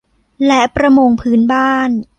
[0.45, 1.89] และประมงพื้นบ้าน